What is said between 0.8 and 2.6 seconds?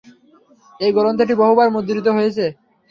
এই গ্রন্থটি বহুবার মুদ্রিত হয়েছে।